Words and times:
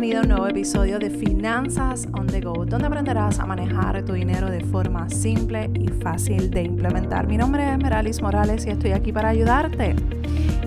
bienvenido 0.00 0.20
a 0.20 0.22
un 0.22 0.28
nuevo 0.28 0.46
episodio 0.46 1.00
de 1.00 1.10
Finanzas 1.10 2.06
on 2.12 2.28
the 2.28 2.40
Go, 2.40 2.64
donde 2.64 2.86
aprenderás 2.86 3.40
a 3.40 3.46
manejar 3.46 4.04
tu 4.04 4.12
dinero 4.12 4.48
de 4.48 4.60
forma 4.60 5.08
simple 5.08 5.68
y 5.74 5.88
fácil 5.88 6.52
de 6.52 6.62
implementar. 6.62 7.26
Mi 7.26 7.36
nombre 7.36 7.68
es 7.68 7.78
Meralis 7.78 8.22
Morales 8.22 8.64
y 8.64 8.70
estoy 8.70 8.92
aquí 8.92 9.12
para 9.12 9.30
ayudarte. 9.30 9.96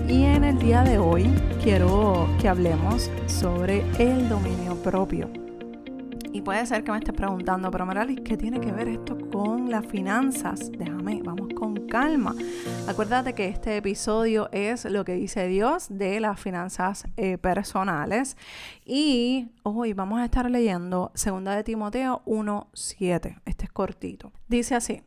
Y 0.06 0.24
en 0.24 0.44
el 0.44 0.58
día 0.58 0.82
de 0.82 0.98
hoy 0.98 1.32
quiero 1.64 2.28
que 2.42 2.48
hablemos 2.50 3.10
sobre 3.24 3.82
el 3.98 4.28
dominio 4.28 4.74
propio. 4.82 5.30
Y 6.30 6.42
puede 6.42 6.66
ser 6.66 6.84
que 6.84 6.92
me 6.92 6.98
estés 6.98 7.14
preguntando, 7.14 7.70
pero 7.70 7.86
Meralis, 7.86 8.20
¿qué 8.20 8.36
tiene 8.36 8.60
que 8.60 8.70
ver 8.70 8.88
esto 8.88 9.16
con 9.30 9.70
las 9.70 9.86
finanzas? 9.86 10.70
Déjame, 10.76 11.22
calma. 11.92 12.34
Acuérdate 12.88 13.34
que 13.34 13.48
este 13.48 13.76
episodio 13.76 14.48
es 14.50 14.86
lo 14.86 15.04
que 15.04 15.12
dice 15.12 15.46
Dios 15.46 15.88
de 15.90 16.20
las 16.20 16.40
finanzas 16.40 17.04
eh, 17.18 17.36
personales. 17.36 18.38
Y 18.86 19.50
hoy 19.62 19.92
vamos 19.92 20.18
a 20.18 20.24
estar 20.24 20.50
leyendo 20.50 21.12
2 21.22 21.44
de 21.44 21.64
Timoteo 21.64 22.22
1.7. 22.24 23.42
Este 23.44 23.64
es 23.66 23.72
cortito. 23.72 24.32
Dice 24.48 24.74
así, 24.74 25.02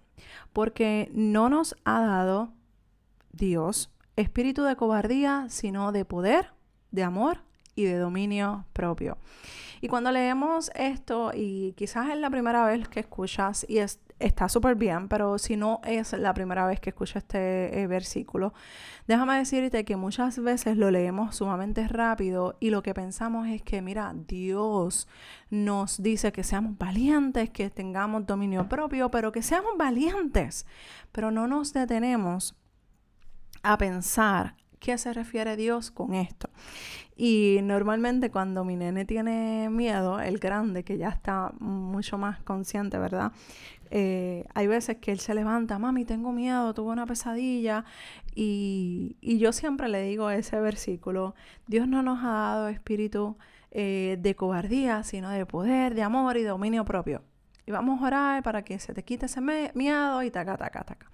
porque 0.54 1.10
no 1.12 1.50
nos 1.50 1.76
ha 1.86 2.02
dado 2.02 2.54
Dios 3.32 3.90
espíritu 4.16 4.62
de 4.62 4.76
cobardía, 4.76 5.48
sino 5.50 5.92
de 5.92 6.06
poder, 6.06 6.54
de 6.92 7.02
amor 7.02 7.40
y 7.74 7.86
de 7.86 7.98
dominio 7.98 8.66
propio. 8.74 9.18
Y 9.82 9.88
cuando 9.88 10.12
leemos 10.12 10.70
esto, 10.76 11.32
y 11.34 11.74
quizás 11.78 12.10
es 12.10 12.18
la 12.20 12.30
primera 12.30 12.64
vez 12.68 12.88
que 12.88 13.00
escuchas, 13.00 13.66
y 13.68 13.80
está 14.20 14.48
súper 14.48 14.76
bien, 14.76 15.08
pero 15.08 15.38
si 15.38 15.58
no 15.58 15.82
es 15.86 16.14
la 16.14 16.34
primera 16.34 16.66
vez 16.66 16.80
que 16.80 16.92
escuchas 16.92 17.24
este 17.24 17.82
eh, 17.82 17.88
versículo, 17.88 18.54
déjame 19.08 19.38
decirte 19.38 19.84
que 19.84 19.96
muchas 19.96 20.40
veces 20.40 20.78
lo 20.78 20.90
leemos 20.92 21.36
sumamente 21.36 21.88
rápido 21.88 22.56
y 22.60 22.70
lo 22.70 22.82
que 22.82 22.94
pensamos 22.94 23.48
es 23.48 23.62
que, 23.62 23.82
mira, 23.82 24.14
Dios 24.16 25.08
nos 25.50 26.02
dice 26.02 26.32
que 26.32 26.44
seamos 26.44 26.78
valientes, 26.78 27.50
que 27.50 27.70
tengamos 27.70 28.26
dominio 28.26 28.70
propio, 28.70 29.12
pero 29.12 29.32
que 29.32 29.42
seamos 29.42 29.78
valientes, 29.78 30.66
pero 31.12 31.32
no 31.32 31.48
nos 31.48 31.74
detenemos 31.74 32.56
a 33.64 33.78
pensar 33.78 34.56
qué 34.80 34.98
se 34.98 35.14
refiere 35.14 35.56
Dios 35.56 35.92
con 35.92 36.14
esto. 36.14 36.50
Y 37.18 37.60
normalmente 37.64 38.30
cuando 38.30 38.66
mi 38.66 38.76
nene 38.76 39.06
tiene 39.06 39.70
miedo, 39.70 40.20
el 40.20 40.38
grande, 40.38 40.84
que 40.84 40.98
ya 40.98 41.10
está 41.10 41.54
mucho 41.60 42.18
más 42.18 42.42
consciente, 42.44 42.98
¿verdad? 42.98 43.32
Eh, 43.92 44.46
hay 44.54 44.68
veces 44.68 44.98
que 44.98 45.12
él 45.12 45.20
se 45.20 45.34
levanta, 45.34 45.80
mami, 45.80 46.04
tengo 46.06 46.32
miedo, 46.34 46.74
tuve 46.74 46.92
una 46.92 47.06
pesadilla. 47.06 47.86
Y, 48.36 49.16
yo 49.22 49.54
siempre 49.54 49.88
le 49.88 50.02
digo 50.04 50.30
ese 50.30 50.60
versículo, 50.60 51.36
Dios 51.68 51.88
no 51.88 52.04
nos 52.04 52.20
ha 52.24 52.32
dado 52.32 52.68
espíritu 52.68 53.38
eh, 53.72 54.18
de 54.20 54.36
cobardía, 54.36 55.04
sino 55.04 55.30
de 55.30 55.46
poder, 55.46 55.96
de 55.96 56.04
amor 56.04 56.38
y 56.38 56.44
dominio 56.44 56.84
propio. 56.86 57.24
Y 57.66 57.72
vamos 57.72 58.02
a 58.02 58.08
orar 58.08 58.44
para 58.44 58.64
que 58.64 58.78
se 58.80 58.94
te 58.94 59.04
quite 59.04 59.28
ese 59.28 59.42
miedo 59.42 60.22
y 60.24 60.32
taca, 60.32 60.58
taca, 60.58 60.84
taca. 60.84 61.10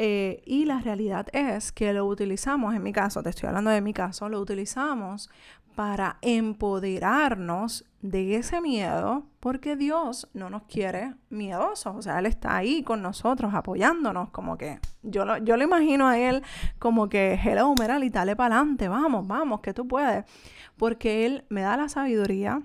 Eh, 0.00 0.42
y 0.46 0.64
la 0.64 0.78
realidad 0.78 1.26
es 1.32 1.72
que 1.72 1.92
lo 1.92 2.06
utilizamos, 2.06 2.72
en 2.72 2.84
mi 2.84 2.92
caso, 2.92 3.20
te 3.20 3.30
estoy 3.30 3.48
hablando 3.48 3.70
de 3.70 3.80
mi 3.80 3.92
caso, 3.92 4.28
lo 4.28 4.40
utilizamos 4.40 5.28
para 5.74 6.18
empoderarnos 6.22 7.84
de 8.00 8.36
ese 8.36 8.60
miedo, 8.60 9.26
porque 9.40 9.74
Dios 9.74 10.28
no 10.34 10.50
nos 10.50 10.62
quiere 10.62 11.16
miedosos, 11.30 11.96
o 11.96 12.00
sea, 12.00 12.20
Él 12.20 12.26
está 12.26 12.56
ahí 12.56 12.84
con 12.84 13.02
nosotros, 13.02 13.52
apoyándonos, 13.54 14.30
como 14.30 14.56
que 14.56 14.78
yo 15.02 15.24
lo, 15.24 15.38
yo 15.38 15.56
lo 15.56 15.64
imagino 15.64 16.06
a 16.06 16.16
Él 16.16 16.44
como 16.78 17.08
que, 17.08 17.34
hello, 17.34 17.74
y 18.00 18.08
dale 18.10 18.36
para 18.36 18.54
adelante, 18.54 18.86
vamos, 18.86 19.26
vamos, 19.26 19.62
que 19.62 19.74
tú 19.74 19.88
puedes, 19.88 20.24
porque 20.76 21.26
Él 21.26 21.44
me 21.48 21.62
da 21.62 21.76
la 21.76 21.88
sabiduría, 21.88 22.62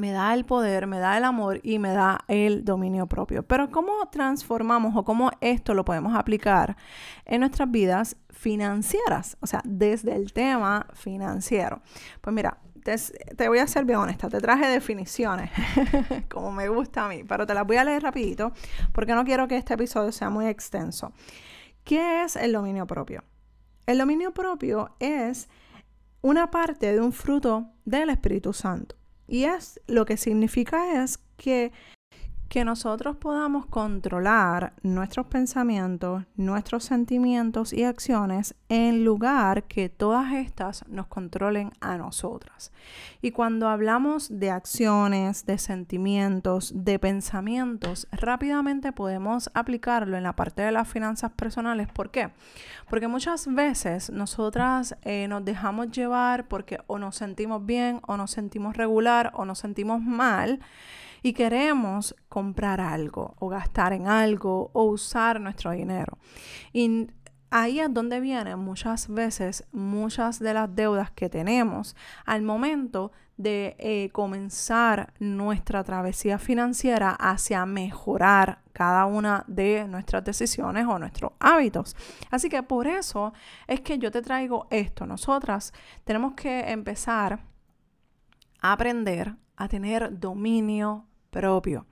me 0.00 0.12
da 0.12 0.32
el 0.32 0.46
poder, 0.46 0.86
me 0.86 0.98
da 0.98 1.18
el 1.18 1.24
amor 1.24 1.60
y 1.62 1.78
me 1.78 1.92
da 1.92 2.24
el 2.26 2.64
dominio 2.64 3.06
propio. 3.06 3.42
Pero 3.42 3.70
¿cómo 3.70 4.08
transformamos 4.10 4.96
o 4.96 5.04
cómo 5.04 5.30
esto 5.40 5.74
lo 5.74 5.84
podemos 5.84 6.14
aplicar 6.16 6.76
en 7.26 7.40
nuestras 7.40 7.70
vidas 7.70 8.16
financieras? 8.30 9.36
O 9.40 9.46
sea, 9.46 9.60
desde 9.64 10.16
el 10.16 10.32
tema 10.32 10.86
financiero. 10.94 11.82
Pues 12.22 12.34
mira, 12.34 12.58
te, 13.36 13.48
voy 13.48 13.58
a 13.58 13.66
ser 13.66 13.84
bien 13.84 13.98
honesta, 13.98 14.30
te 14.30 14.40
traje 14.40 14.66
definiciones, 14.68 15.50
como 16.30 16.50
me 16.50 16.68
gusta 16.68 17.04
a 17.04 17.08
mí, 17.08 17.22
pero 17.24 17.46
te 17.46 17.52
las 17.52 17.66
voy 17.66 17.76
a 17.76 17.84
leer 17.84 18.02
rapidito 18.02 18.52
porque 18.92 19.14
no 19.14 19.24
quiero 19.24 19.46
que 19.48 19.58
este 19.58 19.74
episodio 19.74 20.12
sea 20.12 20.30
muy 20.30 20.46
extenso. 20.46 21.12
¿Qué 21.84 22.22
es 22.22 22.36
el 22.36 22.52
dominio 22.52 22.86
propio? 22.86 23.22
El 23.84 23.98
dominio 23.98 24.32
propio 24.32 24.96
es 24.98 25.48
una 26.22 26.50
parte 26.50 26.92
de 26.92 27.00
un 27.00 27.12
fruto 27.12 27.66
del 27.84 28.08
Espíritu 28.08 28.54
Santo. 28.54 28.99
Y 29.30 29.44
es 29.44 29.80
lo 29.86 30.04
que 30.06 30.16
significa 30.16 31.04
es 31.04 31.20
que 31.36 31.70
que 32.50 32.64
nosotros 32.64 33.14
podamos 33.14 33.64
controlar 33.66 34.72
nuestros 34.82 35.26
pensamientos, 35.26 36.24
nuestros 36.34 36.82
sentimientos 36.82 37.72
y 37.72 37.84
acciones 37.84 38.56
en 38.68 39.04
lugar 39.04 39.62
que 39.68 39.88
todas 39.88 40.32
estas 40.32 40.84
nos 40.88 41.06
controlen 41.06 41.70
a 41.80 41.96
nosotras. 41.96 42.72
Y 43.22 43.30
cuando 43.30 43.68
hablamos 43.68 44.40
de 44.40 44.50
acciones, 44.50 45.46
de 45.46 45.58
sentimientos, 45.58 46.72
de 46.74 46.98
pensamientos, 46.98 48.08
rápidamente 48.10 48.90
podemos 48.90 49.48
aplicarlo 49.54 50.16
en 50.16 50.24
la 50.24 50.34
parte 50.34 50.62
de 50.62 50.72
las 50.72 50.88
finanzas 50.88 51.30
personales. 51.30 51.86
¿Por 51.86 52.10
qué? 52.10 52.30
Porque 52.88 53.06
muchas 53.06 53.46
veces 53.46 54.10
nosotras 54.10 54.96
eh, 55.02 55.28
nos 55.28 55.44
dejamos 55.44 55.92
llevar 55.92 56.48
porque 56.48 56.80
o 56.88 56.98
nos 56.98 57.14
sentimos 57.14 57.64
bien 57.64 58.00
o 58.08 58.16
nos 58.16 58.32
sentimos 58.32 58.76
regular 58.76 59.30
o 59.36 59.44
nos 59.44 59.60
sentimos 59.60 60.02
mal 60.02 60.58
y 61.22 61.32
queremos 61.32 62.14
comprar 62.28 62.80
algo 62.80 63.34
o 63.38 63.48
gastar 63.48 63.92
en 63.92 64.06
algo 64.06 64.70
o 64.72 64.84
usar 64.84 65.40
nuestro 65.40 65.70
dinero. 65.72 66.18
Y 66.72 67.08
ahí 67.50 67.80
es 67.80 67.92
donde 67.92 68.20
vienen 68.20 68.58
muchas 68.58 69.08
veces 69.08 69.64
muchas 69.72 70.38
de 70.38 70.54
las 70.54 70.74
deudas 70.74 71.10
que 71.10 71.28
tenemos 71.28 71.96
al 72.24 72.42
momento 72.42 73.12
de 73.36 73.74
eh, 73.78 74.10
comenzar 74.12 75.14
nuestra 75.18 75.82
travesía 75.82 76.38
financiera 76.38 77.10
hacia 77.12 77.64
mejorar 77.64 78.60
cada 78.74 79.06
una 79.06 79.44
de 79.46 79.86
nuestras 79.88 80.22
decisiones 80.24 80.86
o 80.86 80.98
nuestros 80.98 81.32
hábitos. 81.40 81.96
Así 82.30 82.50
que 82.50 82.62
por 82.62 82.86
eso 82.86 83.32
es 83.66 83.80
que 83.80 83.98
yo 83.98 84.10
te 84.10 84.20
traigo 84.20 84.66
esto. 84.70 85.06
Nosotras 85.06 85.72
tenemos 86.04 86.34
que 86.34 86.70
empezar 86.70 87.40
a 88.60 88.72
aprender 88.72 89.34
a 89.60 89.68
tener 89.68 90.18
dominio 90.18 91.06
propio. 91.30 91.86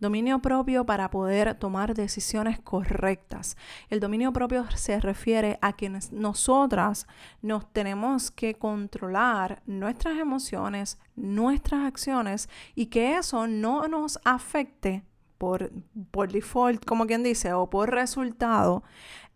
Dominio 0.00 0.40
propio 0.40 0.86
para 0.86 1.10
poder 1.10 1.54
tomar 1.56 1.94
decisiones 1.94 2.60
correctas. 2.60 3.56
El 3.90 4.00
dominio 4.00 4.32
propio 4.32 4.64
se 4.74 5.00
refiere 5.00 5.58
a 5.60 5.72
que 5.72 5.90
nosotras 6.12 7.06
nos 7.42 7.70
tenemos 7.72 8.30
que 8.30 8.54
controlar 8.54 9.62
nuestras 9.66 10.18
emociones, 10.18 10.98
nuestras 11.16 11.84
acciones 11.86 12.48
y 12.74 12.86
que 12.86 13.16
eso 13.16 13.46
no 13.46 13.88
nos 13.88 14.18
afecte 14.24 15.04
por, 15.38 15.72
por 16.10 16.32
default, 16.32 16.84
como 16.84 17.06
quien 17.06 17.22
dice, 17.22 17.52
o 17.52 17.68
por 17.68 17.90
resultado 17.90 18.82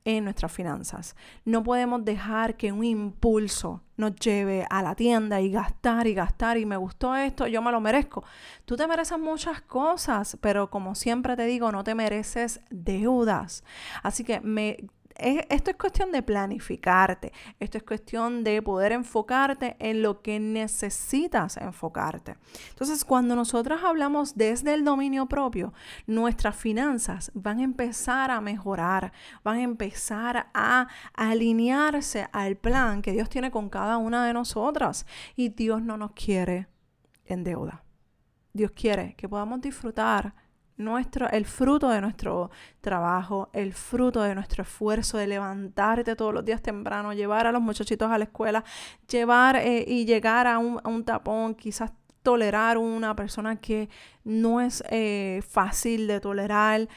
en 0.08 0.24
nuestras 0.24 0.50
finanzas. 0.50 1.14
No 1.44 1.62
podemos 1.62 2.02
dejar 2.02 2.56
que 2.56 2.72
un 2.72 2.82
impulso 2.82 3.82
nos 3.98 4.16
lleve 4.16 4.66
a 4.70 4.82
la 4.82 4.94
tienda 4.94 5.42
y 5.42 5.50
gastar 5.50 6.06
y 6.06 6.14
gastar 6.14 6.56
y 6.56 6.64
me 6.64 6.78
gustó 6.78 7.14
esto, 7.14 7.46
yo 7.46 7.60
me 7.60 7.70
lo 7.70 7.80
merezco. 7.80 8.24
Tú 8.64 8.74
te 8.74 8.86
mereces 8.86 9.18
muchas 9.18 9.60
cosas, 9.60 10.38
pero 10.40 10.70
como 10.70 10.94
siempre 10.94 11.36
te 11.36 11.44
digo, 11.44 11.70
no 11.72 11.84
te 11.84 11.94
mereces 11.94 12.60
deudas. 12.70 13.64
Así 14.02 14.24
que 14.24 14.40
me 14.40 14.78
esto 15.18 15.70
es 15.70 15.76
cuestión 15.76 16.12
de 16.12 16.22
planificarte, 16.22 17.32
esto 17.58 17.78
es 17.78 17.84
cuestión 17.84 18.44
de 18.44 18.62
poder 18.62 18.92
enfocarte 18.92 19.76
en 19.80 20.02
lo 20.02 20.22
que 20.22 20.38
necesitas 20.38 21.56
enfocarte. 21.56 22.36
Entonces, 22.70 23.04
cuando 23.04 23.34
nosotros 23.34 23.80
hablamos 23.82 24.36
desde 24.36 24.74
el 24.74 24.84
dominio 24.84 25.26
propio, 25.26 25.72
nuestras 26.06 26.56
finanzas 26.56 27.32
van 27.34 27.58
a 27.58 27.64
empezar 27.64 28.30
a 28.30 28.40
mejorar, 28.40 29.12
van 29.42 29.58
a 29.58 29.62
empezar 29.62 30.48
a 30.54 30.88
alinearse 31.14 32.28
al 32.32 32.56
plan 32.56 33.02
que 33.02 33.12
Dios 33.12 33.28
tiene 33.28 33.50
con 33.50 33.68
cada 33.68 33.98
una 33.98 34.24
de 34.24 34.32
nosotras. 34.32 35.06
Y 35.34 35.48
Dios 35.48 35.82
no 35.82 35.96
nos 35.96 36.12
quiere 36.12 36.68
en 37.24 37.44
deuda. 37.44 37.82
Dios 38.52 38.70
quiere 38.72 39.14
que 39.16 39.28
podamos 39.28 39.60
disfrutar 39.60 40.34
nuestro, 40.78 41.28
el 41.30 41.44
fruto 41.44 41.90
de 41.90 42.00
nuestro 42.00 42.50
trabajo, 42.80 43.50
el 43.52 43.74
fruto 43.74 44.22
de 44.22 44.34
nuestro 44.34 44.62
esfuerzo 44.62 45.18
de 45.18 45.26
levantarte 45.26 46.16
todos 46.16 46.32
los 46.32 46.44
días 46.44 46.62
temprano, 46.62 47.12
llevar 47.12 47.46
a 47.46 47.52
los 47.52 47.60
muchachitos 47.60 48.10
a 48.10 48.16
la 48.16 48.24
escuela, 48.24 48.64
llevar 49.10 49.56
eh, 49.56 49.84
y 49.86 50.06
llegar 50.06 50.46
a 50.46 50.58
un, 50.58 50.80
a 50.82 50.88
un, 50.88 51.04
tapón, 51.04 51.54
quizás 51.54 51.92
tolerar 52.22 52.78
una 52.78 53.14
persona 53.14 53.56
que 53.56 53.88
no 54.24 54.60
es 54.60 54.82
eh, 54.90 55.42
fácil 55.48 56.06
de 56.06 56.20
tolerar. 56.20 56.88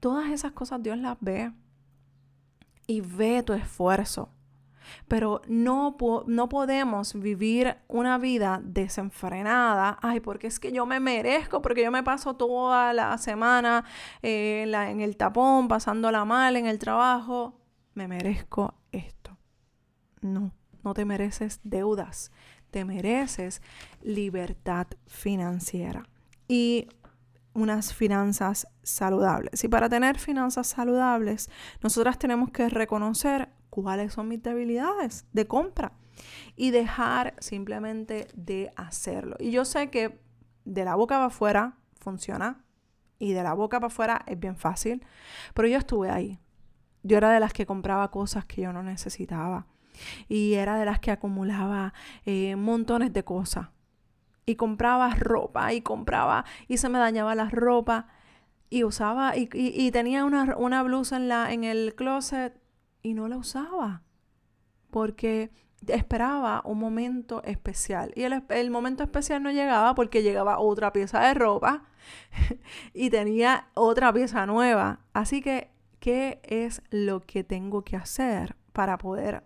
Todas 0.00 0.30
esas 0.30 0.52
cosas 0.52 0.82
Dios 0.82 0.98
las 0.98 1.16
ve 1.20 1.52
y 2.86 3.00
ve 3.00 3.42
tu 3.42 3.52
esfuerzo. 3.52 4.30
Pero 5.08 5.42
no, 5.48 5.96
no 6.26 6.48
podemos 6.48 7.14
vivir 7.14 7.76
una 7.88 8.18
vida 8.18 8.60
desenfrenada. 8.64 9.98
Ay, 10.02 10.20
porque 10.20 10.46
es 10.46 10.58
que 10.58 10.72
yo 10.72 10.86
me 10.86 11.00
merezco, 11.00 11.62
porque 11.62 11.82
yo 11.82 11.90
me 11.90 12.02
paso 12.02 12.34
toda 12.34 12.92
la 12.92 13.16
semana 13.18 13.84
eh, 14.22 14.62
en 14.64 15.00
el 15.00 15.16
tapón, 15.16 15.68
pasándola 15.68 16.24
mal 16.24 16.56
en 16.56 16.66
el 16.66 16.78
trabajo. 16.78 17.60
Me 17.94 18.08
merezco 18.08 18.74
esto. 18.92 19.36
No, 20.20 20.52
no 20.82 20.94
te 20.94 21.04
mereces 21.04 21.60
deudas, 21.62 22.32
te 22.70 22.84
mereces 22.84 23.62
libertad 24.02 24.86
financiera 25.06 26.08
y 26.48 26.88
unas 27.54 27.94
finanzas 27.94 28.66
saludables. 28.82 29.62
Y 29.64 29.68
para 29.68 29.88
tener 29.88 30.18
finanzas 30.18 30.66
saludables, 30.66 31.50
nosotras 31.82 32.18
tenemos 32.18 32.50
que 32.50 32.68
reconocer 32.68 33.48
cuáles 33.74 34.12
son 34.12 34.28
mis 34.28 34.42
debilidades 34.42 35.26
de 35.32 35.46
compra 35.46 35.92
y 36.54 36.70
dejar 36.70 37.34
simplemente 37.40 38.28
de 38.34 38.70
hacerlo. 38.76 39.36
Y 39.40 39.50
yo 39.50 39.64
sé 39.64 39.90
que 39.90 40.20
de 40.64 40.84
la 40.84 40.94
boca 40.94 41.16
para 41.16 41.26
afuera 41.26 41.78
funciona 41.98 42.64
y 43.18 43.32
de 43.32 43.42
la 43.42 43.54
boca 43.54 43.80
para 43.80 43.88
afuera 43.88 44.22
es 44.26 44.38
bien 44.38 44.56
fácil, 44.56 45.04
pero 45.54 45.66
yo 45.66 45.78
estuve 45.78 46.10
ahí. 46.10 46.38
Yo 47.02 47.16
era 47.16 47.30
de 47.30 47.40
las 47.40 47.52
que 47.52 47.66
compraba 47.66 48.10
cosas 48.10 48.44
que 48.44 48.62
yo 48.62 48.72
no 48.72 48.82
necesitaba 48.82 49.66
y 50.28 50.54
era 50.54 50.76
de 50.78 50.84
las 50.84 51.00
que 51.00 51.10
acumulaba 51.10 51.92
eh, 52.24 52.56
montones 52.56 53.12
de 53.12 53.24
cosas 53.24 53.68
y 54.46 54.54
compraba 54.54 55.10
ropa 55.14 55.72
y 55.72 55.82
compraba 55.82 56.44
y 56.68 56.78
se 56.78 56.88
me 56.88 56.98
dañaba 56.98 57.34
la 57.34 57.50
ropa 57.50 58.06
y 58.70 58.84
usaba 58.84 59.36
y, 59.36 59.48
y, 59.52 59.90
tenía 59.90 60.24
una, 60.24 60.56
una, 60.56 60.82
blusa 60.82 61.16
en, 61.16 61.28
la, 61.28 61.52
en 61.52 61.64
el 61.64 61.94
closet 61.94 62.63
y 63.04 63.14
no 63.14 63.28
la 63.28 63.36
usaba 63.36 64.02
porque 64.90 65.52
esperaba 65.86 66.62
un 66.64 66.78
momento 66.78 67.42
especial. 67.44 68.12
Y 68.16 68.22
el, 68.22 68.70
momento 68.70 69.02
especial 69.02 69.42
no 69.42 69.52
llegaba 69.52 69.94
porque 69.94 70.22
llegaba 70.22 70.58
otra 70.58 70.92
pieza 70.92 71.20
de 71.20 71.34
ropa 71.34 71.84
y 72.94 73.10
tenía 73.10 73.68
otra 73.74 74.12
pieza 74.12 74.46
nueva. 74.46 75.00
Así 75.12 75.42
que, 75.42 75.70
¿qué 76.00 76.40
es 76.42 76.82
lo 76.90 77.20
que 77.20 77.44
tengo 77.44 77.82
que 77.82 77.96
hacer 77.96 78.56
para 78.72 78.96
poder 78.96 79.44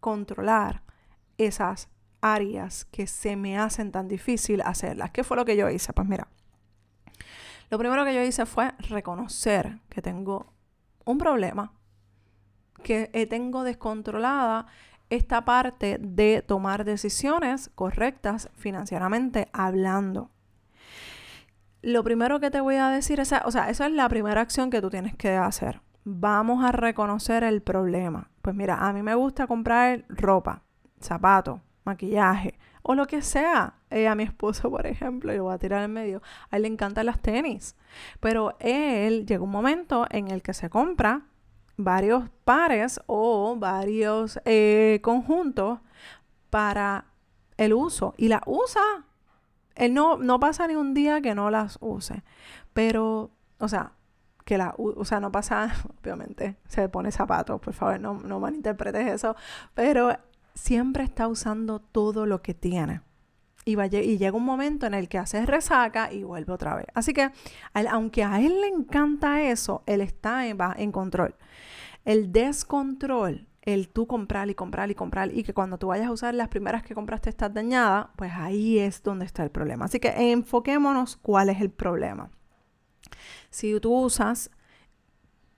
controlar 0.00 0.82
esas 1.38 1.88
áreas 2.20 2.84
que 2.86 3.06
se 3.06 3.36
me 3.36 3.58
hacen 3.58 3.92
tan 3.92 4.08
difícil 4.08 4.60
hacerlas? 4.62 5.12
¿Qué 5.12 5.22
fue 5.22 5.36
lo 5.36 5.44
que 5.44 5.56
yo 5.56 5.70
hice? 5.70 5.92
Pues 5.92 6.08
mira, 6.08 6.26
lo 7.70 7.78
primero 7.78 8.04
que 8.04 8.14
yo 8.14 8.22
hice 8.22 8.46
fue 8.46 8.72
reconocer 8.78 9.78
que 9.88 10.02
tengo 10.02 10.52
un 11.04 11.18
problema 11.18 11.77
que 12.82 13.10
eh, 13.12 13.26
tengo 13.26 13.62
descontrolada 13.64 14.66
esta 15.10 15.44
parte 15.44 15.98
de 16.00 16.42
tomar 16.42 16.84
decisiones 16.84 17.70
correctas 17.74 18.50
financieramente 18.54 19.48
hablando. 19.52 20.30
Lo 21.80 22.02
primero 22.02 22.40
que 22.40 22.50
te 22.50 22.60
voy 22.60 22.76
a 22.76 22.88
decir 22.88 23.20
es, 23.20 23.32
o 23.44 23.50
sea, 23.50 23.70
esa 23.70 23.86
es 23.86 23.92
la 23.92 24.08
primera 24.08 24.40
acción 24.40 24.70
que 24.70 24.80
tú 24.80 24.90
tienes 24.90 25.14
que 25.14 25.36
hacer. 25.36 25.80
Vamos 26.04 26.64
a 26.64 26.72
reconocer 26.72 27.44
el 27.44 27.62
problema. 27.62 28.30
Pues 28.42 28.54
mira, 28.54 28.76
a 28.76 28.92
mí 28.92 29.02
me 29.02 29.14
gusta 29.14 29.46
comprar 29.46 30.04
ropa, 30.08 30.62
zapatos, 31.00 31.60
maquillaje 31.84 32.58
o 32.82 32.94
lo 32.94 33.06
que 33.06 33.22
sea. 33.22 33.74
Eh, 33.90 34.08
a 34.08 34.14
mi 34.14 34.24
esposo, 34.24 34.70
por 34.70 34.86
ejemplo, 34.86 35.32
lo 35.32 35.44
voy 35.44 35.54
a 35.54 35.58
tirar 35.58 35.82
en 35.82 35.92
medio, 35.92 36.22
a 36.50 36.56
él 36.56 36.62
le 36.62 36.68
encantan 36.68 37.06
las 37.06 37.20
tenis. 37.20 37.76
Pero 38.20 38.56
él 38.60 39.24
llega 39.26 39.42
un 39.42 39.50
momento 39.50 40.06
en 40.10 40.28
el 40.28 40.42
que 40.42 40.54
se 40.54 40.68
compra 40.68 41.22
varios 41.78 42.28
pares 42.44 43.00
o 43.06 43.56
varios 43.56 44.38
eh, 44.44 44.98
conjuntos 45.02 45.78
para 46.50 47.06
el 47.56 47.72
uso 47.72 48.14
y 48.18 48.28
la 48.28 48.42
usa. 48.44 48.82
Él 49.74 49.94
no, 49.94 50.18
no 50.18 50.40
pasa 50.40 50.66
ni 50.66 50.74
un 50.74 50.92
día 50.92 51.22
que 51.22 51.34
no 51.34 51.50
las 51.50 51.78
use, 51.80 52.24
pero, 52.74 53.30
o 53.58 53.68
sea, 53.68 53.92
que 54.44 54.58
la, 54.58 54.74
o 54.76 55.04
sea, 55.04 55.20
no 55.20 55.30
pasa, 55.30 55.72
obviamente, 56.02 56.56
se 56.66 56.88
pone 56.88 57.12
zapatos, 57.12 57.60
por 57.60 57.72
favor, 57.72 58.00
no, 58.00 58.14
no 58.14 58.40
malinterpretes 58.40 59.06
eso, 59.06 59.36
pero 59.74 60.16
siempre 60.54 61.04
está 61.04 61.28
usando 61.28 61.78
todo 61.78 62.26
lo 62.26 62.42
que 62.42 62.54
tiene. 62.54 63.02
Y, 63.68 64.16
llega 64.16 64.34
un 64.34 64.44
momento 64.46 64.86
en 64.86 64.94
el 64.94 65.10
que 65.10 65.18
hace 65.18 65.44
resaca 65.44 66.10
y 66.10 66.22
vuelve 66.24 66.54
otra 66.54 66.74
vez. 66.74 66.86
Así 66.94 67.12
que, 67.12 67.30
aunque 67.90 68.24
a 68.24 68.40
él 68.40 68.62
le 68.62 68.68
encanta 68.68 69.42
eso, 69.42 69.82
él 69.84 70.00
está 70.00 70.46
en, 70.46 70.56
en 70.76 70.90
control. 70.90 71.34
El 72.06 72.32
descontrol, 72.32 73.46
el 73.60 73.90
tú 73.90 74.06
comprar 74.06 74.48
y 74.48 74.54
comprar 74.54 74.90
y 74.90 74.94
comprar 74.94 75.34
y 75.34 75.42
que 75.42 75.52
cuando 75.52 75.76
tú 75.76 75.88
vayas 75.88 76.06
a 76.06 76.12
usar 76.12 76.34
las 76.34 76.48
primeras 76.48 76.82
que 76.82 76.94
compraste 76.94 77.28
estás 77.28 77.52
dañada, 77.52 78.10
pues 78.16 78.32
ahí 78.34 78.78
es 78.78 79.02
donde 79.02 79.26
está 79.26 79.42
el 79.44 79.50
problema. 79.50 79.84
Así 79.84 80.00
que 80.00 80.32
enfoquémonos 80.32 81.18
cuál 81.18 81.50
es 81.50 81.60
el 81.60 81.70
problema. 81.70 82.30
Si 83.50 83.78
tú 83.80 83.92
usas 83.92 84.50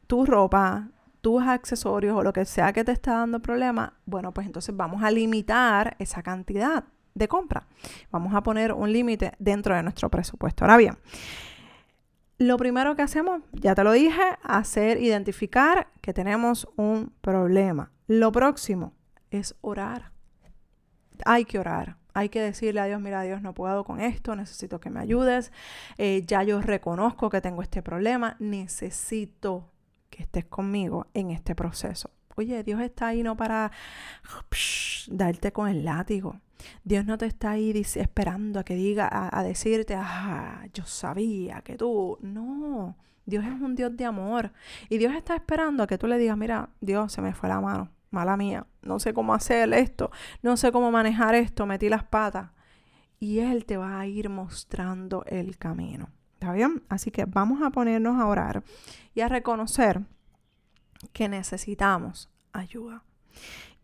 tu 0.09 0.27
ropa, 0.27 0.89
tus 1.21 1.45
accesorios 1.45 2.17
o 2.17 2.25
lo 2.25 2.33
que 2.33 2.45
sea 2.45 2.73
que 2.73 2.83
te 2.83 2.91
está 2.91 3.19
dando 3.19 3.39
problema, 3.41 4.01
bueno, 4.05 4.35
pues 4.35 4.49
entonces 4.49 4.77
vamos 4.77 5.05
a 5.05 5.13
limitar 5.13 5.95
esa 6.01 6.25
cantidad 6.25 6.85
de 7.15 7.29
compra. 7.29 7.67
Vamos 8.11 8.35
a 8.35 8.43
poner 8.43 8.73
un 8.73 8.93
límite 8.93 9.33
dentro 9.39 9.75
de 9.75 9.83
nuestro 9.83 10.11
presupuesto. 10.11 10.65
Ahora 10.65 10.77
bien, 10.77 10.97
lo 12.39 12.57
primero 12.57 12.97
que 12.97 13.03
hacemos, 13.03 13.43
ya 13.53 13.75
te 13.75 13.85
lo 13.85 13.93
dije, 13.93 14.23
hacer 14.43 15.03
identificar 15.03 15.89
que 16.01 16.15
tenemos 16.15 16.67
un 16.77 17.13
problema. 17.21 17.93
Lo 18.07 18.33
próximo 18.33 18.95
es 19.31 19.55
orar. 19.61 20.13
Hay 21.27 21.45
que 21.45 21.59
orar. 21.59 21.97
Hay 22.15 22.29
que 22.29 22.41
decirle 22.41 22.81
a 22.81 22.87
Dios, 22.87 23.01
mira 23.01 23.23
Dios, 23.23 23.43
no 23.43 23.55
puedo 23.55 23.85
con 23.85 24.01
esto, 24.01 24.35
necesito 24.35 24.81
que 24.81 24.91
me 24.91 25.01
ayudes. 25.01 25.53
Eh, 25.99 26.25
ya 26.27 26.43
yo 26.43 26.61
reconozco 26.61 27.31
que 27.31 27.41
tengo 27.41 27.63
este 27.63 27.83
problema, 27.83 28.37
necesito 28.39 29.71
que 30.09 30.23
estés 30.23 30.47
conmigo 30.47 31.07
en 31.15 31.31
este 31.31 31.55
proceso. 31.55 32.11
Oye, 32.37 32.63
Dios 32.63 32.81
está 32.81 33.09
ahí 33.09 33.23
no 33.23 33.37
para 33.37 33.71
darte 35.09 35.53
con 35.53 35.69
el 35.69 35.85
látigo. 35.85 36.41
Dios 36.85 37.05
no 37.05 37.19
te 37.19 37.27
está 37.27 37.51
ahí 37.51 37.73
esperando 37.95 38.61
a 38.61 38.65
que 38.65 38.75
diga, 38.75 39.09
a, 39.11 39.43
decirte, 39.43 39.95
ah, 39.97 40.67
yo 40.73 40.85
sabía 40.85 41.61
que 41.63 41.77
tú. 41.77 42.19
No, 42.23 42.97
Dios 43.27 43.45
es 43.45 43.61
un 43.61 43.75
Dios 43.75 43.97
de 43.97 44.05
amor. 44.05 44.53
Y 44.89 44.99
Dios 44.99 45.15
está 45.15 45.35
esperando 45.35 45.83
a 45.83 45.87
que 45.87 45.99
tú 45.99 46.07
le 46.07 46.19
digas, 46.19 46.37
mira, 46.37 46.71
Dios, 46.81 47.13
se 47.13 47.23
me 47.23 47.35
fue 47.35 47.49
la 47.49 47.61
mano, 47.61 47.91
mala 48.11 48.37
mía, 48.37 48.67
no 48.83 48.99
sé 48.99 49.13
cómo 49.13 49.35
hacer 49.35 49.73
esto, 49.75 50.11
no 50.43 50.57
sé 50.57 50.73
cómo 50.73 50.91
manejar 50.91 51.35
esto, 51.35 51.67
metí 51.67 51.89
las 51.89 52.05
patas. 52.05 52.51
Y 53.19 53.41
Él 53.41 53.67
te 53.67 53.77
va 53.77 54.01
a 54.01 54.07
ir 54.07 54.31
mostrando 54.31 55.25
el 55.27 55.59
camino. 55.59 56.09
¿Está 56.35 56.53
bien? 56.53 56.83
Así 56.89 57.11
que 57.11 57.27
vamos 57.27 57.61
a 57.61 57.69
ponernos 57.69 58.19
a 58.19 58.27
orar 58.27 58.65
y 59.15 59.21
a 59.21 59.29
reconocer 59.29 60.01
que 61.13 61.29
necesitamos 61.29 62.31
ayuda. 62.53 63.05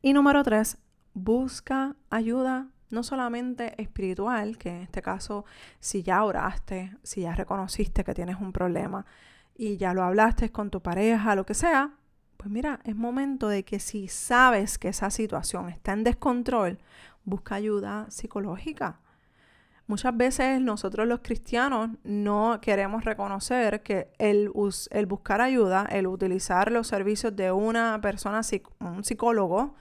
Y 0.00 0.14
número 0.14 0.42
tres, 0.42 0.78
busca 1.12 1.96
ayuda 2.08 2.68
no 2.90 3.02
solamente 3.02 3.80
espiritual, 3.80 4.58
que 4.58 4.70
en 4.70 4.82
este 4.82 5.02
caso 5.02 5.44
si 5.80 6.02
ya 6.02 6.24
oraste, 6.24 6.96
si 7.02 7.22
ya 7.22 7.34
reconociste 7.34 8.04
que 8.04 8.14
tienes 8.14 8.36
un 8.40 8.52
problema 8.52 9.06
y 9.54 9.76
ya 9.76 9.94
lo 9.94 10.02
hablaste 10.02 10.50
con 10.50 10.70
tu 10.70 10.80
pareja, 10.82 11.34
lo 11.34 11.46
que 11.46 11.54
sea, 11.54 11.92
pues 12.36 12.50
mira, 12.50 12.80
es 12.84 12.94
momento 12.94 13.48
de 13.48 13.64
que 13.64 13.80
si 13.80 14.08
sabes 14.08 14.78
que 14.78 14.88
esa 14.88 15.10
situación 15.10 15.68
está 15.68 15.92
en 15.92 16.04
descontrol, 16.04 16.78
busca 17.24 17.56
ayuda 17.56 18.06
psicológica. 18.10 19.00
Muchas 19.88 20.16
veces 20.16 20.60
nosotros 20.60 21.06
los 21.06 21.20
cristianos 21.20 21.90
no 22.02 22.58
queremos 22.60 23.04
reconocer 23.04 23.82
que 23.82 24.10
el, 24.18 24.50
el 24.90 25.06
buscar 25.06 25.40
ayuda, 25.40 25.86
el 25.90 26.08
utilizar 26.08 26.72
los 26.72 26.88
servicios 26.88 27.36
de 27.36 27.52
una 27.52 28.00
persona, 28.00 28.40
un 28.80 29.04
psicólogo, 29.04 29.74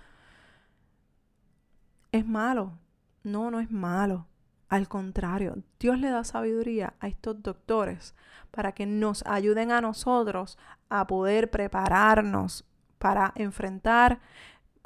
es 2.12 2.25
malo. 2.25 2.77
No, 3.25 3.50
no 3.50 3.60
es 3.60 3.72
malo. 3.72 4.27
Al 4.70 4.88
contrario, 4.88 5.58
Dios 5.79 5.98
le 5.98 6.10
da 6.10 6.24
sabiduría 6.24 6.94
a 7.00 7.08
estos 7.08 7.41
doctores 7.41 8.13
para 8.51 8.74
que 8.74 8.86
nos 8.86 9.25
ayuden 9.25 9.72
a 9.72 9.82
nosotros 9.82 10.60
a 10.89 11.08
poder 11.08 11.50
prepararnos 11.50 12.65
para 13.00 13.34
enfrentar 13.36 14.20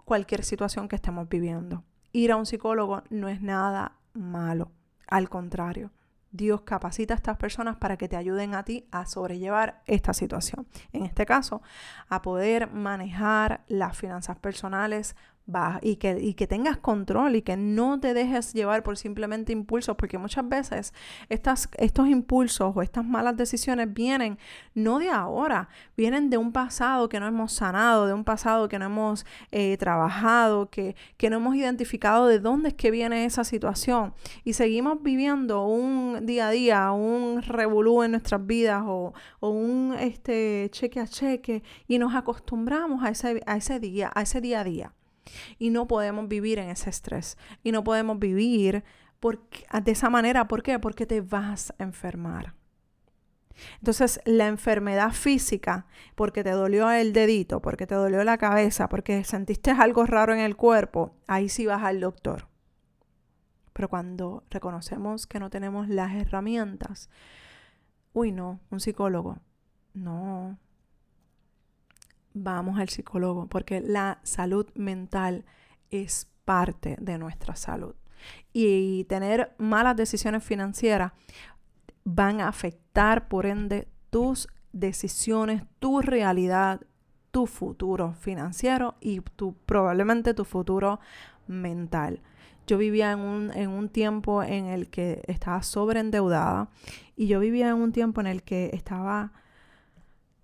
cualquier 0.06 0.46
situación 0.46 0.88
que 0.88 0.96
estemos 0.96 1.28
viviendo. 1.28 1.84
Ir 2.14 2.32
a 2.32 2.38
un 2.38 2.46
psicólogo 2.46 3.04
no 3.10 3.28
es 3.28 3.42
nada 3.42 3.98
malo. 4.14 4.72
Al 5.08 5.28
contrario, 5.28 5.92
Dios 6.32 6.62
capacita 6.62 7.14
a 7.14 7.18
estas 7.18 7.38
personas 7.38 7.76
para 7.76 7.98
que 7.98 8.08
te 8.08 8.16
ayuden 8.16 8.56
a 8.56 8.64
ti 8.64 8.88
a 8.92 9.06
sobrellevar 9.06 9.82
esta 9.86 10.14
situación. 10.14 10.66
En 10.94 11.04
este 11.04 11.26
caso, 11.26 11.62
a 12.08 12.22
poder 12.22 12.72
manejar 12.72 13.66
las 13.68 13.98
finanzas 13.98 14.38
personales 14.38 15.16
y 15.82 15.96
que, 15.96 16.20
y 16.20 16.34
que 16.34 16.48
tengas 16.48 16.78
control 16.78 17.36
y 17.36 17.42
que 17.42 17.58
no 17.58 18.00
te 18.00 18.14
dejes 18.14 18.54
llevar 18.54 18.84
por 18.84 18.98
simplemente 18.98 19.52
impulsos, 19.52 19.96
porque 19.96 20.18
muchas 20.18 20.48
veces 20.48 20.94
estas, 21.30 21.70
estos 21.78 22.08
impulsos 22.08 22.74
o 22.76 22.82
estas 22.82 23.06
malas 23.06 23.36
decisiones 23.36 23.92
vienen 23.92 24.38
no 24.76 25.00
de 25.00 25.10
ahora, 25.10 25.70
vienen 25.98 26.30
de 26.30 26.38
un 26.38 26.52
pasado 26.52 27.10
que 27.10 27.20
no 27.20 27.28
hemos 27.28 27.52
sanado, 27.54 28.06
de 28.06 28.14
un 28.14 28.24
pasado 28.24 28.70
que 28.70 28.78
no 28.78 28.86
hemos 28.86 29.26
eh, 29.52 29.78
trabajado, 29.78 30.70
que, 30.70 30.96
que 31.18 31.30
no 31.30 31.38
hemos 31.38 31.56
identificado 31.56 32.28
de 32.28 32.40
dónde 32.40 32.70
es 32.70 32.76
que 32.76 32.92
viene 32.92 33.26
esa 33.26 33.44
situación 33.44 34.14
y 34.44 34.54
seguimos 34.54 35.02
viviendo 35.02 35.66
un 35.66 36.26
día 36.26 36.50
a 36.50 36.52
día, 36.52 36.92
un 36.92 37.42
revolú 37.42 38.04
en 38.04 38.12
nuestras 38.12 38.46
vidas 38.46 38.84
o, 38.86 39.14
o 39.40 39.50
un 39.50 39.96
este, 40.00 40.70
cheque 40.72 41.00
a 41.00 41.08
cheque 41.08 41.64
y 41.88 41.98
nos 41.98 42.14
acostumbramos 42.14 43.04
a 43.04 43.10
ese, 43.10 43.42
a 43.46 43.58
ese 43.58 43.80
día, 43.80 44.12
a 44.14 44.22
ese 44.22 44.42
día 44.42 44.62
a 44.62 44.64
día. 44.64 44.94
Y 45.58 45.70
no 45.70 45.88
podemos 45.88 46.28
vivir 46.28 46.60
en 46.60 46.70
ese 46.70 46.90
estrés. 46.90 47.38
Y 47.64 47.72
no 47.72 47.84
podemos 47.84 48.20
vivir 48.20 48.84
de 49.22 49.92
esa 49.92 50.10
manera. 50.10 50.48
¿Por 50.48 50.64
qué? 50.64 50.80
Porque 50.80 51.06
te 51.06 51.22
vas 51.22 51.74
a 51.78 51.84
enfermar. 51.84 52.54
Entonces, 53.80 54.22
la 54.26 54.48
enfermedad 54.48 55.12
física, 55.12 55.86
porque 56.16 56.44
te 56.44 56.52
dolió 56.52 56.90
el 56.92 57.14
dedito, 57.14 57.62
porque 57.62 57.88
te 57.88 57.96
dolió 57.96 58.24
la 58.24 58.38
cabeza, 58.38 58.88
porque 58.90 59.24
sentiste 59.24 59.72
algo 59.72 60.06
raro 60.06 60.34
en 60.34 60.40
el 60.40 60.56
cuerpo, 60.56 61.16
ahí 61.28 61.50
sí 61.50 61.66
vas 61.66 61.84
al 61.84 62.00
doctor. 62.00 62.48
Pero 63.74 63.90
cuando 63.90 64.44
reconocemos 64.50 65.28
que 65.28 65.40
no 65.40 65.50
tenemos 65.50 65.88
las 65.90 66.14
herramientas, 66.14 67.10
uy, 68.14 68.32
no, 68.32 68.60
un 68.70 68.80
psicólogo, 68.80 69.40
no, 69.94 70.58
vamos 72.44 72.80
al 72.80 72.90
psicólogo, 72.90 73.48
porque 73.48 73.82
la 73.82 74.20
salud 74.24 74.68
mental 74.76 75.46
es 75.92 76.30
parte 76.46 76.98
de 77.00 77.18
nuestra 77.18 77.56
salud. 77.56 77.96
Y 78.54 79.06
tener 79.06 79.56
malas 79.58 79.96
decisiones 79.96 80.44
financieras 80.44 81.14
van 82.04 82.42
a 82.42 82.48
afectar, 82.48 83.28
por 83.28 83.46
ende, 83.46 83.88
tus 84.10 84.48
decisiones, 84.72 85.64
tu 85.80 86.02
realidad, 86.02 86.82
tu 87.32 87.46
futuro 87.46 88.14
financiero 88.14 88.96
y 89.00 89.22
tu, 89.22 89.54
probablemente 89.66 90.34
tu 90.34 90.46
futuro 90.46 91.00
mental. 91.48 92.22
Yo 92.68 92.78
vivía 92.78 93.12
en 93.12 93.20
un, 93.20 93.52
en 93.54 93.70
un 93.70 93.90
tiempo 93.90 94.44
en 94.44 94.66
el 94.66 94.90
que 94.90 95.22
estaba 95.28 95.64
sobreendeudada 95.64 96.70
y 97.16 97.28
yo 97.28 97.40
vivía 97.40 97.70
en 97.70 97.76
un 97.76 97.92
tiempo 97.92 98.22
en 98.22 98.28
el 98.28 98.44
que 98.44 98.70
estaba 98.74 99.32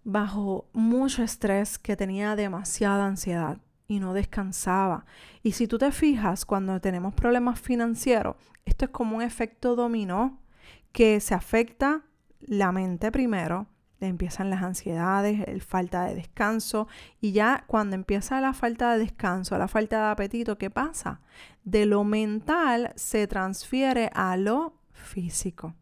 bajo 0.05 0.69
mucho 0.71 1.23
estrés, 1.23 1.77
que 1.77 1.97
tenía 1.97 2.37
demasiada 2.37 3.05
ansiedad 3.05 3.57
y 3.87 3.99
no 3.99 4.13
descansaba. 4.13 5.05
Y 5.43 5.51
si 5.53 5.67
tú 5.67 5.77
te 5.77 5.91
fijas, 5.91 6.45
cuando 6.45 6.79
tenemos 6.79 7.13
problemas 7.13 7.59
financieros, 7.59 8.37
esto 8.63 8.85
es 8.85 8.91
como 8.91 9.17
un 9.17 9.23
efecto 9.23 9.75
dominó 9.75 10.39
que 10.93 11.19
se 11.19 11.33
afecta 11.33 12.03
la 12.39 12.71
mente 12.71 13.11
primero, 13.11 13.67
empiezan 13.99 14.49
las 14.49 14.61
ansiedades, 14.61 15.47
el 15.47 15.61
falta 15.61 16.05
de 16.05 16.15
descanso 16.15 16.87
y 17.19 17.31
ya 17.31 17.63
cuando 17.65 17.95
empieza 17.95 18.39
la 18.41 18.53
falta 18.53 18.93
de 18.93 18.99
descanso, 18.99 19.57
la 19.57 19.67
falta 19.67 20.05
de 20.05 20.11
apetito, 20.11 20.57
¿qué 20.57 20.69
pasa? 20.69 21.21
De 21.63 21.85
lo 21.85 22.03
mental 22.03 22.93
se 22.95 23.25
transfiere 23.27 24.11
a 24.13 24.37
lo 24.37 24.75
físico. 24.91 25.73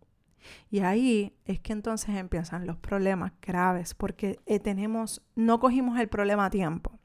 Y 0.69 0.79
ahí 0.79 1.33
es 1.45 1.59
que 1.59 1.73
entonces 1.73 2.15
empiezan 2.15 2.67
los 2.67 2.77
problemas 2.77 3.33
graves 3.41 3.93
porque 3.93 4.39
eh, 4.45 4.59
tenemos, 4.59 5.21
no 5.35 5.59
cogimos 5.59 5.99
el 5.99 6.07
problema 6.07 6.45
a 6.45 6.49
tiempo. 6.49 6.97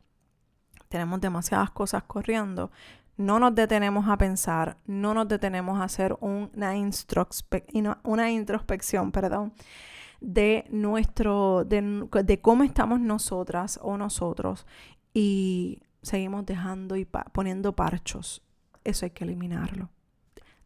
Tenemos 0.88 1.20
demasiadas 1.20 1.70
cosas 1.70 2.04
corriendo. 2.04 2.70
No 3.16 3.38
nos 3.38 3.54
detenemos 3.54 4.08
a 4.08 4.16
pensar, 4.16 4.78
no 4.86 5.12
nos 5.12 5.28
detenemos 5.28 5.80
a 5.80 5.84
hacer 5.84 6.16
una, 6.20 6.76
introspección, 6.76 9.12
perdón, 9.12 9.52
de 10.20 10.64
nuestro, 10.70 11.64
de, 11.64 12.06
de, 12.24 12.40
cómo 12.40 12.62
estamos 12.62 13.00
nosotras 13.00 13.78
o 13.82 13.98
nosotros 13.98 14.66
y 15.12 15.82
seguimos 16.02 16.46
dejando 16.46 16.96
y 16.96 17.06
poniendo 17.32 17.74
parchos. 17.74 18.42
Eso 18.84 19.04
hay 19.04 19.10
que 19.10 19.24
eliminarlo. 19.24 19.90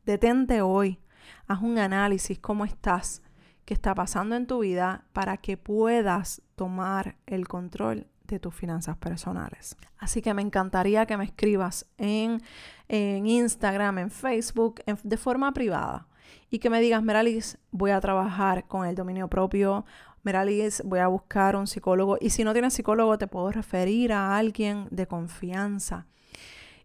Detente 0.04 0.62
hoy 0.62 0.98
haz 1.46 1.62
un 1.62 1.78
análisis, 1.78 2.38
cómo 2.38 2.64
estás, 2.64 3.22
qué 3.64 3.74
está 3.74 3.94
pasando 3.94 4.36
en 4.36 4.46
tu 4.46 4.60
vida 4.60 5.04
para 5.12 5.36
que 5.36 5.56
puedas 5.56 6.42
tomar 6.56 7.16
el 7.26 7.48
control 7.48 8.06
de 8.26 8.40
tus 8.40 8.54
finanzas 8.54 8.96
personales. 8.96 9.76
Así 9.98 10.22
que 10.22 10.34
me 10.34 10.42
encantaría 10.42 11.06
que 11.06 11.16
me 11.16 11.24
escribas 11.24 11.86
en, 11.98 12.42
Instagram, 12.88 13.98
en 13.98 14.10
Facebook, 14.10 14.82
de 15.02 15.16
forma 15.16 15.52
privada 15.52 16.08
y 16.50 16.58
que 16.58 16.70
me 16.70 16.80
digas, 16.80 17.02
Meralis, 17.02 17.58
voy 17.70 17.90
a 17.90 18.00
trabajar 18.00 18.66
con 18.66 18.86
el 18.86 18.94
dominio 18.94 19.28
propio. 19.28 19.84
Meralis, 20.22 20.82
voy 20.84 20.98
a 20.98 21.08
buscar 21.08 21.56
un 21.56 21.66
psicólogo. 21.66 22.18
Y 22.20 22.30
si 22.30 22.44
no 22.44 22.52
tienes 22.52 22.74
psicólogo, 22.74 23.16
te 23.16 23.26
puedo 23.26 23.50
referir 23.50 24.12
a 24.12 24.36
alguien 24.36 24.86
de 24.90 25.06
confianza 25.06 26.06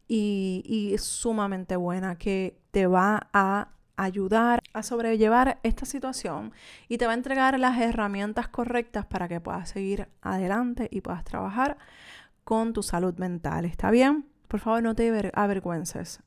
y, 0.07 0.63
y 0.65 0.97
sumamente 0.97 1.75
buena 1.75 2.17
que 2.17 2.57
te 2.71 2.87
va 2.87 3.29
a 3.33 3.69
ayudar 3.97 4.61
a 4.73 4.83
sobrellevar 4.83 5.59
esta 5.63 5.85
situación 5.85 6.53
y 6.87 6.97
te 6.97 7.05
va 7.05 7.11
a 7.11 7.15
entregar 7.15 7.59
las 7.59 7.79
herramientas 7.79 8.47
correctas 8.47 9.05
para 9.05 9.27
que 9.27 9.41
puedas 9.41 9.69
seguir 9.69 10.07
adelante 10.21 10.87
y 10.91 11.01
puedas 11.01 11.23
trabajar 11.23 11.77
con 12.43 12.71
tu 12.71 12.83
salud 12.83 13.17
mental. 13.17 13.65
¿Está 13.65 13.91
bien? 13.91 14.25
Por 14.47 14.61
favor, 14.61 14.81
no 14.81 14.95
te 14.95 15.31
avergüences. 15.33 16.21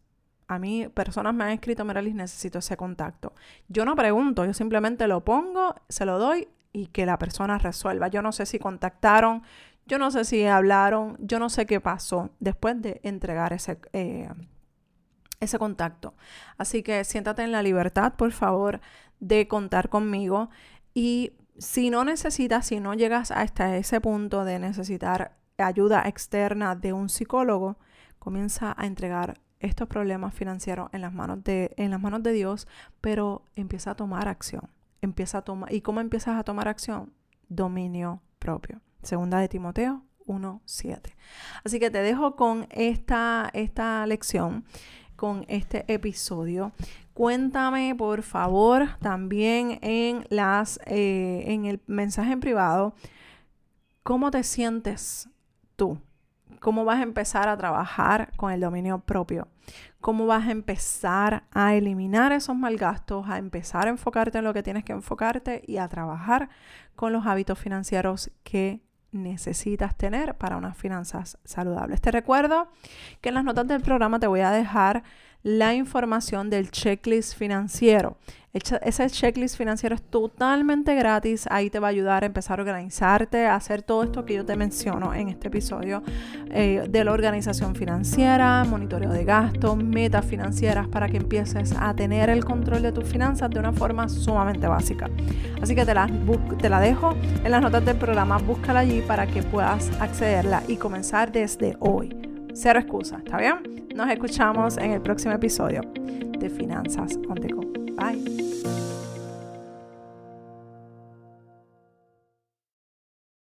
A 0.48 0.58
mí 0.58 0.88
personas 0.88 1.32
me 1.32 1.44
han 1.44 1.50
escrito, 1.50 1.84
Meralis, 1.84 2.14
necesito 2.14 2.58
ese 2.58 2.76
contacto. 2.76 3.32
Yo 3.68 3.84
no 3.84 3.94
pregunto, 3.94 4.44
yo 4.44 4.52
simplemente 4.52 5.06
lo 5.06 5.24
pongo, 5.24 5.76
se 5.88 6.04
lo 6.04 6.18
doy 6.18 6.48
y 6.72 6.88
que 6.88 7.06
la 7.06 7.18
persona 7.18 7.56
resuelva. 7.56 8.08
Yo 8.08 8.20
no 8.20 8.32
sé 8.32 8.46
si 8.46 8.58
contactaron, 8.58 9.42
yo 9.86 9.98
no 9.98 10.10
sé 10.10 10.24
si 10.24 10.44
hablaron, 10.44 11.16
yo 11.20 11.38
no 11.38 11.48
sé 11.50 11.66
qué 11.66 11.80
pasó 11.80 12.30
después 12.40 12.82
de 12.82 13.00
entregar 13.04 13.52
ese, 13.52 13.78
eh, 13.92 14.28
ese 15.40 15.58
contacto. 15.58 16.14
Así 16.58 16.82
que 16.82 17.02
siéntate 17.04 17.42
en 17.42 17.52
la 17.52 17.62
libertad, 17.62 18.14
por 18.14 18.32
favor, 18.32 18.80
de 19.18 19.48
contar 19.48 19.88
conmigo. 19.88 20.50
Y 20.94 21.32
si 21.58 21.90
no 21.90 22.04
necesitas, 22.04 22.66
si 22.66 22.80
no 22.80 22.94
llegas 22.94 23.30
hasta 23.30 23.76
ese 23.76 24.00
punto 24.00 24.44
de 24.44 24.58
necesitar 24.58 25.36
ayuda 25.58 26.02
externa 26.06 26.74
de 26.74 26.92
un 26.92 27.08
psicólogo, 27.08 27.78
comienza 28.18 28.74
a 28.76 28.86
entregar 28.86 29.40
estos 29.60 29.88
problemas 29.88 30.34
financieros 30.34 30.88
en 30.92 31.02
las 31.02 31.12
manos 31.12 31.44
de, 31.44 31.72
en 31.76 31.90
las 31.90 32.00
manos 32.00 32.22
de 32.22 32.32
Dios, 32.32 32.66
pero 33.00 33.44
empieza 33.54 33.92
a 33.92 33.94
tomar 33.94 34.28
acción. 34.28 34.70
Empieza 35.02 35.38
a 35.38 35.42
tomar, 35.42 35.72
¿Y 35.72 35.80
cómo 35.82 36.00
empiezas 36.00 36.38
a 36.38 36.44
tomar 36.44 36.68
acción? 36.68 37.12
Dominio 37.48 38.22
propio. 38.38 38.80
Segunda 39.02 39.38
de 39.38 39.48
Timoteo 39.48 40.02
1.7. 40.26 41.14
Así 41.64 41.78
que 41.78 41.90
te 41.90 42.02
dejo 42.02 42.36
con 42.36 42.66
esta, 42.70 43.50
esta 43.52 44.06
lección 44.06 44.64
con 45.20 45.44
este 45.48 45.84
episodio. 45.92 46.72
Cuéntame, 47.12 47.94
por 47.94 48.22
favor, 48.22 48.96
también 49.02 49.78
en, 49.82 50.24
las, 50.30 50.80
eh, 50.86 51.44
en 51.48 51.66
el 51.66 51.78
mensaje 51.86 52.32
en 52.32 52.40
privado, 52.40 52.94
cómo 54.02 54.30
te 54.30 54.42
sientes 54.42 55.28
tú. 55.76 56.00
¿Cómo 56.58 56.86
vas 56.86 57.00
a 57.00 57.02
empezar 57.02 57.50
a 57.50 57.56
trabajar 57.58 58.32
con 58.36 58.50
el 58.50 58.60
dominio 58.60 59.00
propio? 59.00 59.48
¿Cómo 60.00 60.24
vas 60.24 60.48
a 60.48 60.52
empezar 60.52 61.44
a 61.52 61.74
eliminar 61.74 62.32
esos 62.32 62.56
malgastos, 62.56 63.28
a 63.28 63.36
empezar 63.36 63.88
a 63.88 63.90
enfocarte 63.90 64.38
en 64.38 64.44
lo 64.44 64.54
que 64.54 64.62
tienes 64.62 64.84
que 64.84 64.92
enfocarte 64.92 65.62
y 65.66 65.76
a 65.76 65.88
trabajar 65.88 66.48
con 66.96 67.12
los 67.12 67.26
hábitos 67.26 67.58
financieros 67.58 68.30
que 68.42 68.80
necesitas 69.12 69.96
tener 69.96 70.36
para 70.36 70.56
unas 70.56 70.76
finanzas 70.76 71.38
saludables. 71.44 72.00
Te 72.00 72.10
recuerdo 72.10 72.68
que 73.20 73.30
en 73.30 73.34
las 73.36 73.44
notas 73.44 73.66
del 73.66 73.82
programa 73.82 74.20
te 74.20 74.26
voy 74.26 74.40
a 74.40 74.50
dejar 74.50 75.02
la 75.42 75.74
información 75.74 76.50
del 76.50 76.70
checklist 76.70 77.36
financiero. 77.36 78.16
Ese 78.52 79.08
checklist 79.08 79.56
financiero 79.56 79.94
es 79.94 80.02
totalmente 80.02 80.96
gratis. 80.96 81.46
Ahí 81.48 81.70
te 81.70 81.78
va 81.78 81.86
a 81.86 81.90
ayudar 81.90 82.24
a 82.24 82.26
empezar 82.26 82.58
a 82.58 82.62
organizarte, 82.62 83.46
a 83.46 83.54
hacer 83.54 83.82
todo 83.82 84.02
esto 84.02 84.24
que 84.24 84.34
yo 84.34 84.44
te 84.44 84.56
menciono 84.56 85.14
en 85.14 85.28
este 85.28 85.46
episodio 85.46 86.02
eh, 86.50 86.84
de 86.90 87.04
la 87.04 87.12
organización 87.12 87.76
financiera, 87.76 88.64
monitoreo 88.64 89.12
de 89.12 89.24
gastos, 89.24 89.76
metas 89.76 90.26
financieras 90.26 90.88
para 90.88 91.08
que 91.08 91.18
empieces 91.18 91.72
a 91.78 91.94
tener 91.94 92.28
el 92.28 92.44
control 92.44 92.82
de 92.82 92.90
tus 92.90 93.04
finanzas 93.04 93.50
de 93.50 93.60
una 93.60 93.72
forma 93.72 94.08
sumamente 94.08 94.66
básica. 94.66 95.08
Así 95.62 95.76
que 95.76 95.86
te 95.86 95.94
la, 95.94 96.10
te 96.60 96.68
la 96.68 96.80
dejo 96.80 97.14
en 97.44 97.52
las 97.52 97.62
notas 97.62 97.84
del 97.84 97.98
programa. 97.98 98.38
Búscala 98.38 98.80
allí 98.80 99.00
para 99.02 99.28
que 99.28 99.44
puedas 99.44 99.88
accederla 100.00 100.64
y 100.66 100.76
comenzar 100.76 101.30
desde 101.30 101.76
hoy. 101.78 102.29
Cero 102.62 102.78
excusa, 102.78 103.16
¿está 103.16 103.38
bien? 103.38 103.86
Nos 103.94 104.10
escuchamos 104.10 104.76
en 104.76 104.90
el 104.90 105.00
próximo 105.00 105.32
episodio 105.32 105.80
de 106.38 106.50
Finanzas 106.50 107.16
on 107.26 107.36
the. 107.36 107.54
Bye. 107.94 108.59